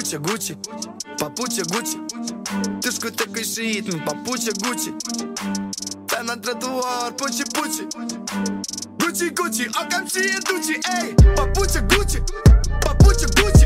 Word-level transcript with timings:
папуча 0.00 0.18
Гуччи, 0.18 0.56
папуча 1.18 1.62
Гуччи 1.74 1.96
Ти 2.82 2.90
ж 2.90 3.00
такий 3.00 3.44
шиїтм, 3.44 3.90
ну, 3.92 4.02
папуча 4.06 4.52
Гуччі 4.64 4.92
Та 6.08 6.22
на 6.22 6.36
тротуар, 6.36 7.12
пучі-пучі 7.18 7.82
Гуччі-гуччі, 9.00 9.70
а 9.74 9.84
камці 9.84 10.20
є 10.20 10.38
дучі, 10.46 10.80
ей, 11.04 11.14
папуча 11.36 11.80
Гуччі, 11.96 12.22
папуча 12.82 13.26
Гуччі 13.42 13.59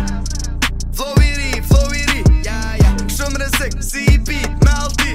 Flow 0.89 1.15
i 1.23 1.31
ri, 1.39 1.53
flow 1.71 1.87
i 1.95 2.03
ri 2.11 2.25
yeah, 2.49 2.75
yeah. 2.83 2.99
Shumë 3.15 3.43
rësik, 3.45 3.79
si 3.87 4.03
i 4.17 4.19
pi, 4.27 4.41
me 4.65 4.75
alti 4.75 5.15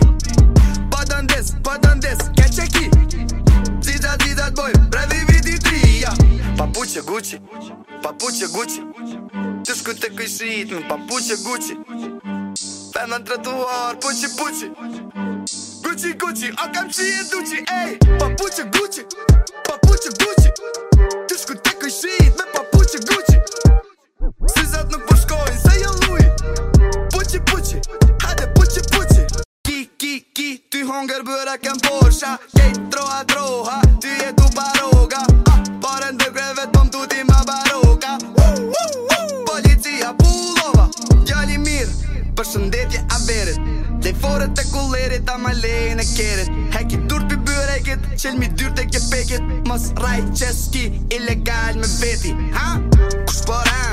Pardon 0.94 1.28
this, 1.34 1.52
pardon 1.68 2.00
this 2.06 2.24
Ke 2.40 2.48
që 2.60 2.70
ki 2.78 2.88
Gjitha 3.12 4.16
gjitha 4.24 4.48
të 4.48 4.56
brevi 4.62 4.90
Previ 4.96 5.30
viti 5.34 5.60
tri 5.68 5.84
yeah. 6.06 6.26
Papuqe 6.64 7.04
Gucci 7.12 7.42
Papuqe 8.06 8.52
Gucci 8.56 9.15
Іграшку 9.76 10.00
такий 10.02 10.28
світ, 10.28 10.70
ну 10.72 10.80
папуча 10.90 11.36
Гучі 11.46 11.78
Пена 12.94 13.20
тротуар, 13.20 13.98
пучі-пучі 14.02 14.68
Гучі, 15.86 16.16
Гучі, 16.22 16.54
а 16.56 16.68
камчі 16.68 17.02
є 17.02 17.24
дучі, 17.32 17.66
ей 17.72 17.98
Папуча 18.20 18.64
Гучі, 18.74 19.06
папуча 19.68 20.10
Гучі 20.20 20.52
Тишку 21.30 21.54
такий 21.56 21.92
світ, 21.92 22.22
ми 22.22 22.44
ну, 22.46 22.46
папуча 22.54 23.00
Гучі 23.08 23.42
Всі 24.42 24.66
за 24.66 24.82
одну 24.82 24.98
пушко 25.00 25.38
і 25.56 25.68
заялує 25.68 26.36
Пучі-пучі, 27.14 27.82
хаде 28.20 28.48
пучі-пучі 28.56 29.28
Кі, 29.66 29.90
кі, 29.98 30.26
кі, 30.34 30.58
ти 30.72 30.84
гонгер 30.84 31.24
бюрак 31.24 31.66
емборша 31.66 32.38
Ей, 32.60 32.74
трога, 32.92 33.24
трога, 33.24 33.82
ти 34.02 34.08
є 34.08 34.32
дуба 34.38 34.74
рога 34.82 35.26
vetje 42.86 43.00
a 43.10 43.18
verit 43.26 43.58
Dhe 44.02 44.12
i 44.14 44.16
forët 44.22 44.52
të 44.58 44.66
kullerit 44.72 45.30
a 45.32 45.38
ma 45.42 45.52
lejnë 45.54 46.02
e 46.02 46.06
kerit 46.16 46.52
qëll 48.22 48.38
mi 48.40 48.48
ke 49.30 49.38
Mos 49.68 49.92
raj 50.02 50.20
që 50.40 50.50
s'ki 50.56 50.86
ilegal 51.16 51.76
me 51.76 51.88
veti 52.00 52.32
Ha? 52.56 52.80
Kus 53.28 53.42